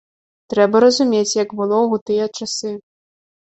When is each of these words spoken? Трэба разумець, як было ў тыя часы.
Трэба 0.53 0.81
разумець, 0.85 1.35
як 1.43 1.49
было 1.61 1.77
ў 1.91 1.95
тыя 2.09 2.25
часы. 2.41 2.75